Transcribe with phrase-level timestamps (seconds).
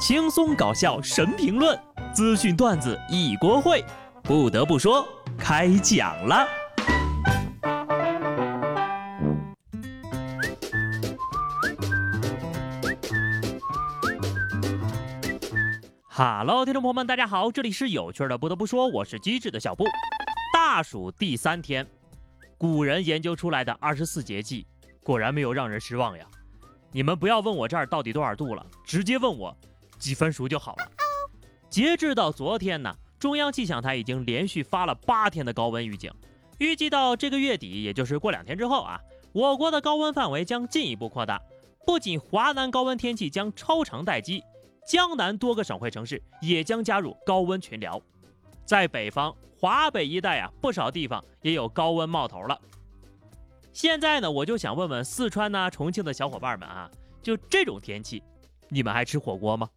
[0.00, 1.78] 轻松搞笑神评论，
[2.14, 3.84] 资讯段子一锅烩。
[4.22, 6.48] 不得不说，开讲了。
[16.08, 18.38] 哈喽，听众朋友们，大家好，这里是有趣的。
[18.38, 19.84] 不得不说，我是机智的小布。
[20.54, 21.86] 大暑第三天，
[22.56, 24.66] 古人研究出来的二十四节气，
[25.02, 26.24] 果然没有让人失望呀。
[26.90, 29.54] 你们不要问我这儿到底多少度了，直接问我。
[30.00, 30.90] 几分熟就好了。
[31.68, 36.10] 截至到昨天呢，中央气象台已经连续发了八天的高温预警，
[36.58, 39.00] 预计到这个月底，也就是过两天之后啊，
[39.32, 41.40] 我国的高温范围将进一步扩大。
[41.86, 44.42] 不仅华南高温天气将超长待机，
[44.86, 48.00] 江南多个省会城市也将加入高温群聊。
[48.64, 52.60] 在北方华北一带啊，不少地方也有高温冒头了。
[53.72, 56.90] 现在呢，我就想问问四川呐、重庆的小伙伴们啊，
[57.22, 58.22] 就这种天气，
[58.68, 59.68] 你们还吃火锅吗？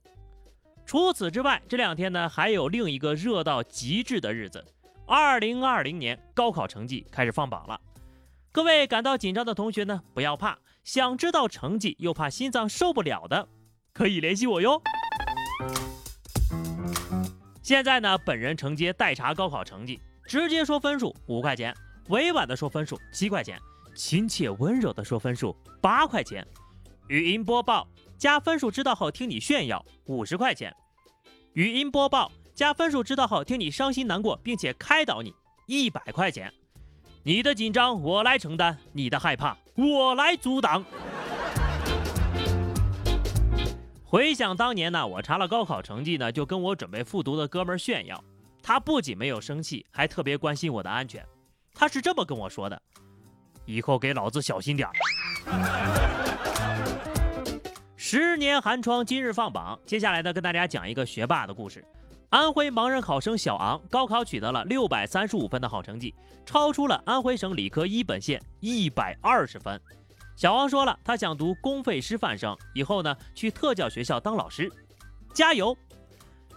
[0.85, 4.63] 除此之外，这两天呢还有另一个热到极致的日子。
[5.05, 7.79] 二零二零年高考成绩开始放榜了，
[8.51, 13.47] 各位感到紧张的同学呢不要怕，想知道成绩又怕心脏受不了的，
[13.93, 14.81] 可以联系我哟。
[17.61, 21.73] 现在呢，本人承接代查高考成绩，直接说分数五块钱，
[22.09, 23.59] 委婉的说分数七块钱，
[23.95, 26.45] 亲切温柔的说分数八块钱，
[27.07, 27.87] 语音播报。
[28.15, 30.73] 加分数知道后听你炫耀五十块钱，
[31.53, 35.31] 语音播报加分数知道后听你伤心难过并且开导你
[35.67, 36.51] 一百块钱，
[37.21, 40.83] 你的紧张我来承担，你的害怕我来阻挡。
[44.03, 48.23] 回想当年呢，我查了高考成绩呢，就跟我准备复读的哥们炫耀，
[48.63, 51.23] 他不仅没有生气，还特别关心我的安全。
[51.75, 52.81] 他是这么跟我说的
[53.65, 56.12] ：“以后给老子小心点儿。”
[58.13, 61.83] 十年寒窗今日放榜，接下来呢，跟大家讲一个学霸的故事。
[62.29, 66.13] 安徽盲人考生小昂高考取得了六百三十五分的好成绩，
[66.45, 69.81] 超出了安徽省理科一本线一百二十分。
[70.35, 74.71] 小昂说了，他想读公费师范生，以后呢去特教学校当老师，
[75.33, 75.75] 加油！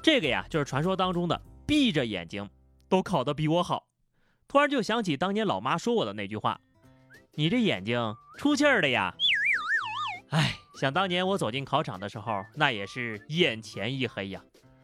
[0.03, 2.47] 这个呀，就是传说当中的闭着眼睛
[2.87, 3.87] 都考得比我好。
[4.47, 6.61] 突然就想起当年老妈说我的那句话
[7.33, 9.15] ：“你这眼睛出气儿了呀。”
[10.29, 10.55] 哎。
[10.79, 14.41] 想当年我走进考场的时候，那也是眼前一黑呀，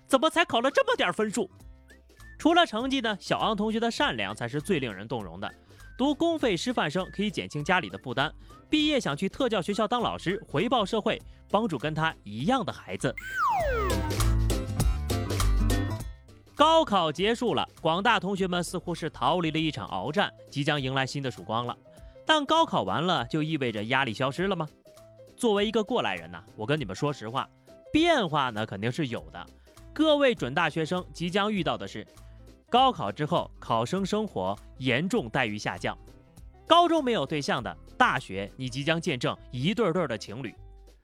[0.07, 1.51] 怎么才考了这么点分数？
[2.39, 5.53] 除了成绩呢，小昂同学的善良才是最令人动容的。
[5.99, 8.33] 读公费师范生可以减轻家里的负担，
[8.71, 11.21] 毕业想去特教学校当老师，回报社会，
[11.51, 13.15] 帮助跟他一样的孩子。
[16.55, 21.77] 高考结束了，广大同学们似乎是逃离了一场鏖战，即将迎来新的曙光了。
[22.25, 24.67] 但高考完了，就意味着压力消失了吗？
[25.43, 27.49] 作为一个过来人呢，我跟你们说实话，
[27.93, 29.45] 变化呢肯定是有的。
[29.93, 32.07] 各位准大学生即将遇到的是，
[32.71, 35.99] 高考之后考生生活严重待遇下降。
[36.65, 40.55] 高中没有对象的，大学你即将见证一对对的情侣。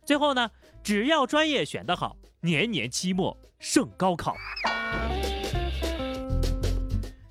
[0.05, 0.49] 最后呢，
[0.85, 4.37] 只要专业选得好，年年期末胜高考。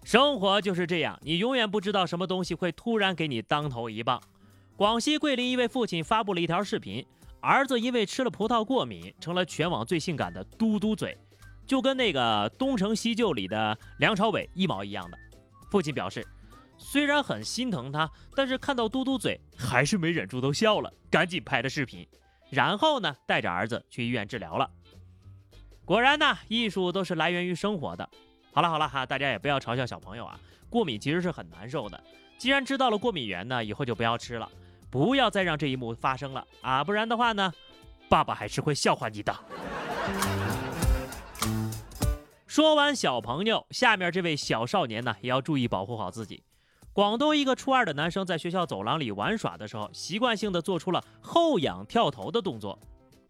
[0.03, 4.21] 生活就是这样，你永远不知道什么东西会突然给你当头一棒。
[4.77, 7.03] 广西桂林一位父亲发布了一条视频，
[7.41, 11.17] 儿子因为吃了葡萄过敏，成了全网最性感的嘟嘟嘴，
[11.65, 15.17] 就跟那个《东成西就》里的梁朝伟一毛一样的。
[15.71, 16.23] 父亲表示，
[16.77, 22.07] 虽然很心疼他，但是看到嘟嘟嘴还是没忍住都笑了，赶紧拍了视频，
[22.51, 24.69] 然后呢带着儿子去医院治疗了。
[25.85, 28.07] 果然呢，艺术都是来源于生活的。
[28.53, 30.39] 好了好了哈，大家也不要嘲笑小朋友啊，
[30.69, 31.99] 过敏其实是很难受的。
[32.37, 34.47] 既然知道了过敏源呢，以后就不要吃了。
[34.89, 36.83] 不要再让这一幕发生了啊！
[36.83, 37.51] 不然的话呢，
[38.09, 39.35] 爸爸还是会笑话你的。
[42.45, 46.41] 说完小朋友，下面这位小少年呢，也要注意保护好自己。
[46.93, 52.79] 广东一个初二的男生在学校走廊里玩耍的时候，习惯性的做出了后仰跳投的动作。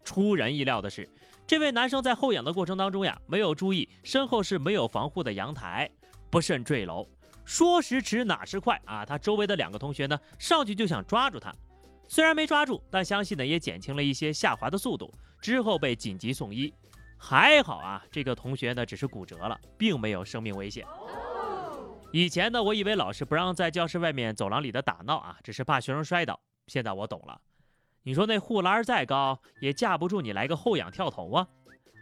[0.04, 1.06] 出人意料的是，
[1.46, 5.90] 这位男生在后仰的过程当中呀，没有注意身后是没有防护的阳台，
[6.30, 7.06] 不慎坠楼。
[7.48, 9.06] 说时迟，哪时快啊！
[9.06, 11.50] 他周围的两个同学呢，上去就想抓住他，
[12.06, 15.10] 虽然没抓住，但相信呢也减轻了一些下滑的速度。
[15.40, 16.70] 之后被紧急送医，
[17.16, 20.84] 还好啊，这个同学呢只是骨折了，并没有生命危险。
[22.12, 26.38] 以前呢，我以为老师不让在教室外面走廊里的打闹啊，只是怕学生摔倒。
[26.66, 27.40] 现在我懂了，
[28.02, 31.48] 你说那护栏再高，也架不住你来个后仰跳投啊。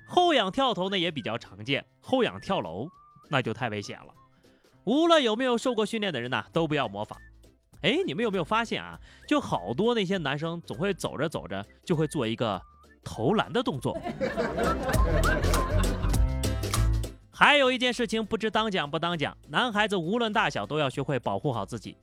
[0.08, 2.88] 后仰跳投呢也比较常见，后仰跳楼
[3.30, 4.12] 那就太危险了。
[4.86, 7.18] 无论有没有受过训练的人呢，都不要模仿。
[7.82, 8.96] 哎，你们有没有发现啊？
[9.26, 12.62] 就好多那些男生总会走着走着就会做一个
[13.02, 14.00] 投篮的动作。
[17.34, 21.96] 还有一件事情不知当讲不当讲，男孩子无论大小都要学会保护好自己。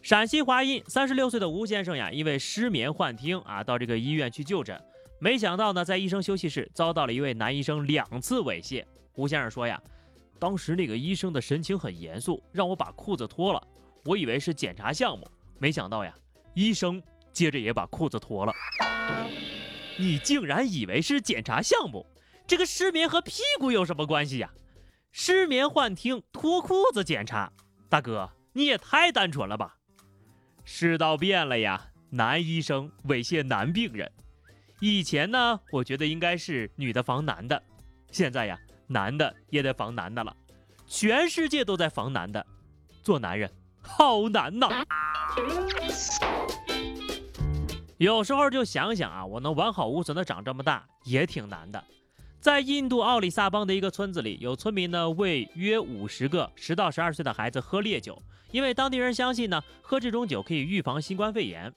[0.00, 4.82] 陕西华阴三十六岁的吴先生呀，因为失眠幻听啊，到这个医院去就诊，
[5.18, 8.82] 没想到呢，在医生休息室遭到了一位男医生两次猥亵。
[9.14, 9.78] 吴先生说呀，
[10.38, 13.66] 当时那个医生的神情很严肃，让我把裤子脱了，
[14.04, 15.26] 我以为是检查项目，
[15.58, 16.14] 没想到呀，
[16.54, 17.02] 医生
[17.32, 18.52] 接着也把裤子脱了。
[19.98, 22.04] 你竟然以为是检查项目？
[22.46, 24.52] 这个失眠和屁股有什么关系呀？
[25.12, 27.52] 失眠幻听，脱裤子检查，
[27.88, 29.76] 大哥你也太单纯了吧！
[30.64, 34.10] 世道变了呀，男医生猥亵男病人，
[34.80, 37.62] 以前呢，我觉得应该是女的防男的，
[38.10, 38.58] 现在呀，
[38.94, 40.34] 男的也得防男的了，
[40.86, 42.46] 全世界都在防男的，
[43.02, 43.50] 做男人
[43.82, 44.68] 好难呐！
[47.96, 51.82] 有时候就想想啊，我能完好无损的长这么大，也挺难的。
[52.38, 58.16] 在印度奥里萨邦的一个村子里，有村民呢为约五十个十到十二岁的孩子喝烈酒，
[58.52, 61.72] 因为当地人相信呢，喝这种酒可以预防新冠肺炎。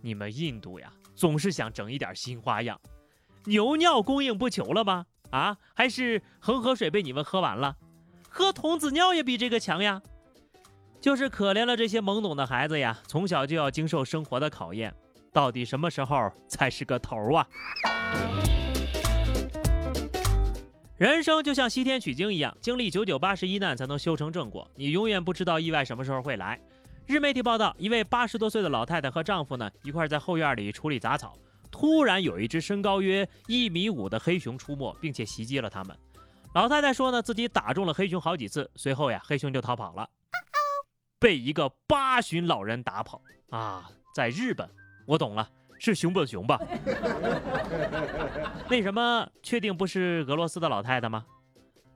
[0.00, 2.80] 你们印度呀，总是想整一点新花样。
[3.44, 5.04] 牛尿供应不求了吗？
[5.30, 7.76] 啊，还是恒河水被你们喝完了？
[8.28, 10.00] 喝童子尿也比这个强呀。
[11.00, 14.94] 就是可怜了这些懵懂的孩子呀，从小就要经受生活的考验，
[15.32, 17.46] 到底什么时候才是个头啊？
[20.98, 24.70] 人生就像西天取经一样，经历九九八十一难才能修成正果。
[24.74, 26.60] 你永远不知道意外什么时候会来。
[27.06, 31.32] 日媒体报道，一位八十多岁的老太太和丈夫呢一块在后院里处理杂草，
[31.70, 35.96] 突然有一只身高约一米五的黑熊出没，并且袭击了他们。
[36.54, 40.08] 老太太说呢，自己打中了黑熊好几次，随后呀，黑熊就逃跑了，
[41.18, 43.88] 被一个八旬老人打跑啊！
[44.14, 44.68] 在日本，
[45.06, 45.48] 我懂了。
[45.78, 46.60] 是熊本熊吧？
[48.68, 51.24] 那什么确定不是俄罗斯的老太太吗？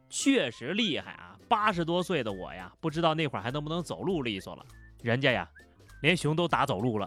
[0.08, 1.36] 确实厉害啊！
[1.48, 4.64] 八十多岁的我呀，不知道那会儿还能不能走路利索了。
[5.02, 5.46] 人家呀，
[6.00, 7.06] 连熊都打走路了。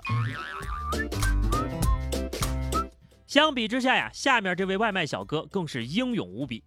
[3.27, 6.63] 相比之下呀，下面这位外卖小哥更是英勇无比。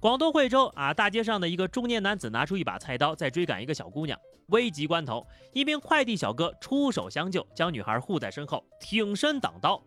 [0.00, 4.18] 广东惠州啊，大街上的一个中年男子拿出一把菜刀在追赶一个小姑娘。
[4.46, 9.82] 危急关头，一名快递小哥出手相救，将女孩护在身后，挺身挡刀。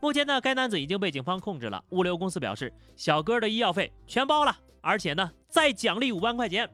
[0.00, 1.82] 目前呢，该男子已经被警方控制了。
[1.90, 6.68] 物流公司表示，小哥的医药费全包了，而且呢，再奖励五万块钱。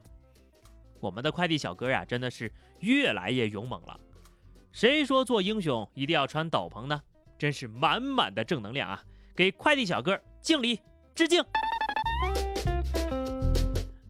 [0.99, 3.97] 我们的快递小哥呀，真的是越来越勇猛了。
[4.73, 7.01] 谁说做英雄一定要穿斗篷呢？
[7.41, 9.03] 真是满满的正能量啊！
[9.35, 10.79] 给快递小哥敬礼
[11.15, 11.43] 致敬。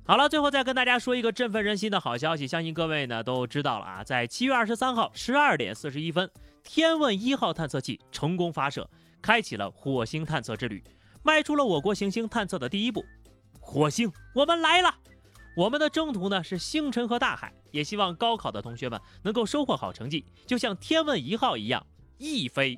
[0.05, 6.29] 好了，最后再跟大家说一个振奋人心的好消息，相信各位呢都知道了啊，在七月二十三号十二点四十一分，
[6.61, 8.89] 天问一号探测器成功发射，
[9.21, 10.83] 开启了火星探测之旅，
[11.23, 13.05] 迈出了我国行星探测的第一步。
[13.61, 14.93] 火星，我们来了！
[15.55, 21.87] 我们的征途呢是星辰和大海，也希望高考的同学们能够收获好成绩，就像天问一号一样
[22.17, 22.77] 一飞